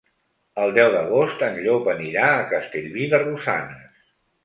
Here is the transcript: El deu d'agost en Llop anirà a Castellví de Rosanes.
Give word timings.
El 0.63 0.73
deu 0.77 0.89
d'agost 0.95 1.45
en 1.49 1.61
Llop 1.67 1.91
anirà 1.95 2.27
a 2.33 2.43
Castellví 2.57 3.09
de 3.15 3.25
Rosanes. 3.29 4.05